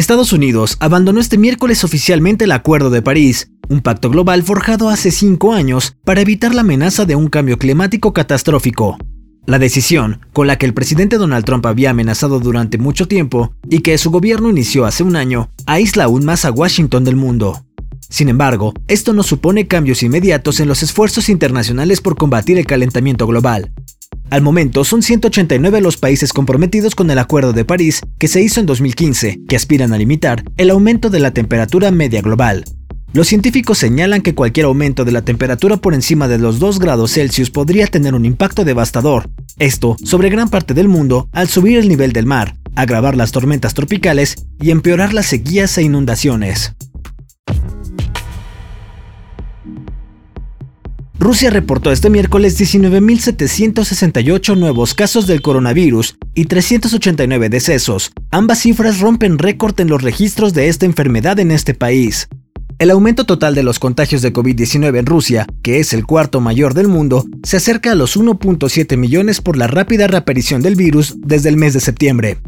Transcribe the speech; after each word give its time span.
Estados 0.00 0.32
Unidos 0.32 0.78
abandonó 0.80 1.20
este 1.20 1.36
miércoles 1.36 1.84
oficialmente 1.84 2.46
el 2.46 2.52
Acuerdo 2.52 2.88
de 2.88 3.02
París, 3.02 3.50
un 3.68 3.82
pacto 3.82 4.08
global 4.08 4.42
forjado 4.42 4.88
hace 4.88 5.10
cinco 5.10 5.52
años 5.52 5.94
para 6.06 6.22
evitar 6.22 6.54
la 6.54 6.62
amenaza 6.62 7.04
de 7.04 7.16
un 7.16 7.28
cambio 7.28 7.58
climático 7.58 8.14
catastrófico. 8.14 8.96
La 9.44 9.58
decisión, 9.58 10.20
con 10.32 10.46
la 10.46 10.56
que 10.56 10.64
el 10.64 10.72
presidente 10.72 11.18
Donald 11.18 11.44
Trump 11.44 11.66
había 11.66 11.90
amenazado 11.90 12.40
durante 12.40 12.78
mucho 12.78 13.08
tiempo 13.08 13.52
y 13.68 13.80
que 13.80 13.98
su 13.98 14.10
gobierno 14.10 14.48
inició 14.48 14.86
hace 14.86 15.02
un 15.02 15.16
año, 15.16 15.50
aísla 15.66 16.04
aún 16.04 16.24
más 16.24 16.46
a 16.46 16.50
Washington 16.50 17.04
del 17.04 17.16
mundo. 17.16 17.62
Sin 18.08 18.30
embargo, 18.30 18.72
esto 18.88 19.12
no 19.12 19.22
supone 19.22 19.66
cambios 19.66 20.02
inmediatos 20.02 20.60
en 20.60 20.68
los 20.68 20.82
esfuerzos 20.82 21.28
internacionales 21.28 22.00
por 22.00 22.16
combatir 22.16 22.56
el 22.56 22.64
calentamiento 22.64 23.26
global. 23.26 23.70
Al 24.30 24.42
momento 24.42 24.84
son 24.84 25.02
189 25.02 25.80
los 25.80 25.96
países 25.96 26.32
comprometidos 26.32 26.94
con 26.94 27.10
el 27.10 27.18
Acuerdo 27.18 27.52
de 27.52 27.64
París 27.64 28.00
que 28.16 28.28
se 28.28 28.40
hizo 28.40 28.60
en 28.60 28.66
2015, 28.66 29.40
que 29.48 29.56
aspiran 29.56 29.92
a 29.92 29.98
limitar 29.98 30.44
el 30.56 30.70
aumento 30.70 31.10
de 31.10 31.18
la 31.18 31.32
temperatura 31.32 31.90
media 31.90 32.22
global. 32.22 32.64
Los 33.12 33.26
científicos 33.26 33.78
señalan 33.78 34.22
que 34.22 34.36
cualquier 34.36 34.66
aumento 34.66 35.04
de 35.04 35.10
la 35.10 35.22
temperatura 35.22 35.78
por 35.78 35.94
encima 35.94 36.28
de 36.28 36.38
los 36.38 36.60
2 36.60 36.78
grados 36.78 37.14
Celsius 37.14 37.50
podría 37.50 37.88
tener 37.88 38.14
un 38.14 38.24
impacto 38.24 38.64
devastador, 38.64 39.28
esto 39.58 39.96
sobre 40.04 40.30
gran 40.30 40.48
parte 40.48 40.74
del 40.74 40.86
mundo 40.86 41.28
al 41.32 41.48
subir 41.48 41.76
el 41.78 41.88
nivel 41.88 42.12
del 42.12 42.26
mar, 42.26 42.54
agravar 42.76 43.16
las 43.16 43.32
tormentas 43.32 43.74
tropicales 43.74 44.46
y 44.60 44.70
empeorar 44.70 45.12
las 45.12 45.26
sequías 45.26 45.76
e 45.76 45.82
inundaciones. 45.82 46.76
Rusia 51.20 51.50
reportó 51.50 51.92
este 51.92 52.08
miércoles 52.08 52.58
19.768 52.58 54.56
nuevos 54.56 54.94
casos 54.94 55.26
del 55.26 55.42
coronavirus 55.42 56.16
y 56.34 56.46
389 56.46 57.50
decesos. 57.50 58.12
Ambas 58.30 58.60
cifras 58.60 59.00
rompen 59.00 59.36
récord 59.38 59.78
en 59.80 59.88
los 59.88 60.00
registros 60.00 60.54
de 60.54 60.68
esta 60.68 60.86
enfermedad 60.86 61.38
en 61.38 61.50
este 61.50 61.74
país. 61.74 62.26
El 62.78 62.90
aumento 62.90 63.26
total 63.26 63.54
de 63.54 63.62
los 63.62 63.78
contagios 63.78 64.22
de 64.22 64.32
COVID-19 64.32 64.98
en 64.98 65.04
Rusia, 65.04 65.46
que 65.62 65.78
es 65.80 65.92
el 65.92 66.06
cuarto 66.06 66.40
mayor 66.40 66.72
del 66.72 66.88
mundo, 66.88 67.26
se 67.42 67.58
acerca 67.58 67.92
a 67.92 67.96
los 67.96 68.16
1.7 68.16 68.96
millones 68.96 69.42
por 69.42 69.58
la 69.58 69.66
rápida 69.66 70.06
reaparición 70.06 70.62
del 70.62 70.74
virus 70.74 71.16
desde 71.18 71.50
el 71.50 71.58
mes 71.58 71.74
de 71.74 71.80
septiembre. 71.80 72.38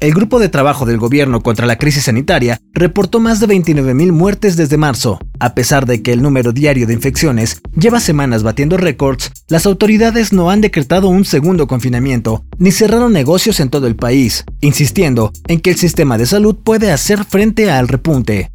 El 0.00 0.12
Grupo 0.12 0.38
de 0.38 0.48
Trabajo 0.48 0.84
del 0.84 0.98
Gobierno 0.98 1.40
contra 1.40 1.66
la 1.66 1.76
Crisis 1.76 2.04
Sanitaria 2.04 2.60
reportó 2.72 3.20
más 3.20 3.40
de 3.40 3.46
29.000 3.46 4.12
muertes 4.12 4.56
desde 4.56 4.76
marzo. 4.76 5.18
A 5.38 5.54
pesar 5.54 5.86
de 5.86 6.02
que 6.02 6.12
el 6.12 6.20
número 6.20 6.52
diario 6.52 6.86
de 6.86 6.94
infecciones 6.94 7.60
lleva 7.78 8.00
semanas 8.00 8.42
batiendo 8.42 8.76
récords, 8.76 9.30
las 9.48 9.66
autoridades 9.66 10.32
no 10.32 10.50
han 10.50 10.60
decretado 10.60 11.08
un 11.08 11.24
segundo 11.24 11.66
confinamiento, 11.66 12.44
ni 12.58 12.72
cerraron 12.72 13.12
negocios 13.12 13.60
en 13.60 13.70
todo 13.70 13.86
el 13.86 13.96
país, 13.96 14.44
insistiendo 14.60 15.32
en 15.48 15.60
que 15.60 15.70
el 15.70 15.76
sistema 15.76 16.18
de 16.18 16.26
salud 16.26 16.56
puede 16.62 16.90
hacer 16.92 17.24
frente 17.24 17.70
al 17.70 17.88
repunte. 17.88 18.50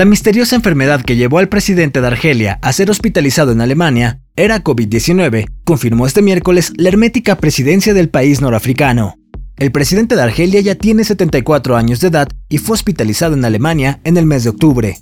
La 0.00 0.06
misteriosa 0.06 0.56
enfermedad 0.56 1.02
que 1.02 1.16
llevó 1.16 1.40
al 1.40 1.50
presidente 1.50 2.00
de 2.00 2.06
Argelia 2.06 2.58
a 2.62 2.72
ser 2.72 2.90
hospitalizado 2.90 3.52
en 3.52 3.60
Alemania 3.60 4.22
era 4.34 4.64
COVID-19, 4.64 5.46
confirmó 5.62 6.06
este 6.06 6.22
miércoles 6.22 6.72
la 6.78 6.88
hermética 6.88 7.36
presidencia 7.36 7.92
del 7.92 8.08
país 8.08 8.40
norafricano. 8.40 9.16
El 9.58 9.72
presidente 9.72 10.16
de 10.16 10.22
Argelia 10.22 10.62
ya 10.62 10.74
tiene 10.74 11.04
74 11.04 11.76
años 11.76 12.00
de 12.00 12.08
edad 12.08 12.28
y 12.48 12.56
fue 12.56 12.76
hospitalizado 12.76 13.34
en 13.34 13.44
Alemania 13.44 14.00
en 14.04 14.16
el 14.16 14.24
mes 14.24 14.44
de 14.44 14.48
octubre. 14.48 14.96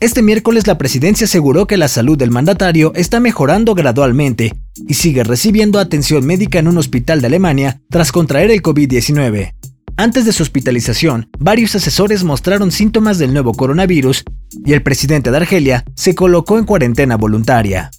Este 0.00 0.20
miércoles 0.20 0.66
la 0.66 0.76
presidencia 0.76 1.24
aseguró 1.24 1.66
que 1.66 1.78
la 1.78 1.88
salud 1.88 2.18
del 2.18 2.30
mandatario 2.30 2.92
está 2.96 3.20
mejorando 3.20 3.74
gradualmente 3.74 4.52
y 4.86 4.92
sigue 4.92 5.24
recibiendo 5.24 5.78
atención 5.78 6.26
médica 6.26 6.58
en 6.58 6.68
un 6.68 6.76
hospital 6.76 7.22
de 7.22 7.28
Alemania 7.28 7.80
tras 7.88 8.12
contraer 8.12 8.50
el 8.50 8.60
COVID-19. 8.60 9.54
Antes 9.96 10.24
de 10.24 10.32
su 10.32 10.42
hospitalización, 10.42 11.28
varios 11.38 11.76
asesores 11.76 12.24
mostraron 12.24 12.72
síntomas 12.72 13.18
del 13.18 13.32
nuevo 13.32 13.52
coronavirus 13.54 14.24
y 14.64 14.72
el 14.72 14.82
presidente 14.82 15.30
de 15.30 15.36
Argelia 15.36 15.84
se 15.94 16.16
colocó 16.16 16.58
en 16.58 16.64
cuarentena 16.64 17.16
voluntaria. 17.16 17.92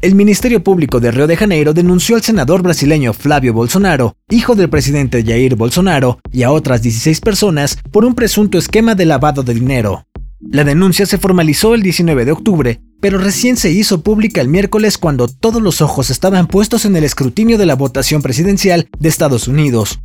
El 0.00 0.14
Ministerio 0.14 0.62
Público 0.62 1.00
de 1.00 1.10
Río 1.10 1.26
de 1.26 1.36
Janeiro 1.36 1.74
denunció 1.74 2.14
al 2.14 2.22
senador 2.22 2.62
brasileño 2.62 3.12
Flavio 3.12 3.52
Bolsonaro, 3.52 4.14
hijo 4.30 4.54
del 4.54 4.70
presidente 4.70 5.24
Jair 5.24 5.56
Bolsonaro, 5.56 6.20
y 6.30 6.44
a 6.44 6.52
otras 6.52 6.82
16 6.82 7.20
personas 7.20 7.78
por 7.90 8.04
un 8.04 8.14
presunto 8.14 8.58
esquema 8.58 8.94
de 8.94 9.06
lavado 9.06 9.42
de 9.42 9.54
dinero. 9.54 10.04
La 10.40 10.62
denuncia 10.62 11.04
se 11.04 11.18
formalizó 11.18 11.74
el 11.74 11.82
19 11.82 12.24
de 12.24 12.30
octubre, 12.30 12.80
pero 13.00 13.18
recién 13.18 13.56
se 13.56 13.72
hizo 13.72 14.02
pública 14.02 14.40
el 14.40 14.46
miércoles 14.46 14.96
cuando 14.96 15.26
todos 15.26 15.60
los 15.60 15.80
ojos 15.80 16.10
estaban 16.10 16.46
puestos 16.46 16.84
en 16.84 16.94
el 16.94 17.02
escrutinio 17.02 17.58
de 17.58 17.66
la 17.66 17.74
votación 17.74 18.22
presidencial 18.22 18.88
de 19.00 19.08
Estados 19.08 19.48
Unidos. 19.48 19.98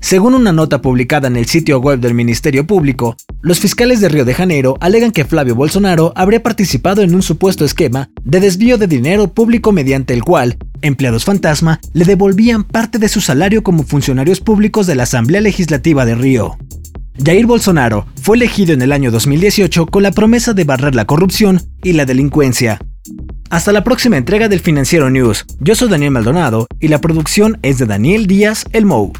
Según 0.00 0.34
una 0.34 0.52
nota 0.52 0.82
publicada 0.82 1.28
en 1.28 1.36
el 1.36 1.46
sitio 1.46 1.78
web 1.78 2.00
del 2.00 2.14
Ministerio 2.14 2.66
Público, 2.66 3.16
los 3.42 3.60
fiscales 3.60 4.00
de 4.00 4.08
Río 4.08 4.24
de 4.24 4.34
Janeiro 4.34 4.76
alegan 4.80 5.12
que 5.12 5.24
Flavio 5.24 5.54
Bolsonaro 5.54 6.12
habría 6.16 6.42
participado 6.42 7.02
en 7.02 7.14
un 7.14 7.22
supuesto 7.22 7.64
esquema 7.64 8.10
de 8.24 8.40
desvío 8.40 8.78
de 8.78 8.88
dinero 8.88 9.32
público 9.32 9.70
mediante 9.70 10.14
el 10.14 10.24
cual 10.24 10.58
empleados 10.82 11.24
fantasma 11.24 11.80
le 11.92 12.04
devolvían 12.04 12.64
parte 12.64 12.98
de 12.98 13.08
su 13.08 13.20
salario 13.20 13.62
como 13.62 13.84
funcionarios 13.84 14.40
públicos 14.40 14.88
de 14.88 14.96
la 14.96 15.04
Asamblea 15.04 15.40
Legislativa 15.40 16.04
de 16.04 16.16
Río. 16.16 16.56
Jair 17.24 17.46
Bolsonaro 17.46 18.06
fue 18.20 18.36
elegido 18.36 18.74
en 18.74 18.82
el 18.82 18.92
año 18.92 19.10
2018 19.10 19.86
con 19.86 20.02
la 20.02 20.10
promesa 20.10 20.52
de 20.52 20.64
barrer 20.64 20.94
la 20.94 21.06
corrupción 21.06 21.60
y 21.82 21.92
la 21.92 22.04
delincuencia. 22.04 22.78
Hasta 23.48 23.72
la 23.72 23.84
próxima 23.84 24.16
entrega 24.16 24.48
del 24.48 24.60
Financiero 24.60 25.08
News. 25.08 25.46
Yo 25.60 25.74
soy 25.74 25.88
Daniel 25.88 26.10
Maldonado 26.10 26.66
y 26.80 26.88
la 26.88 27.00
producción 27.00 27.58
es 27.62 27.78
de 27.78 27.86
Daniel 27.86 28.26
Díaz 28.26 28.64
El 28.72 28.86
Mou. 28.86 29.12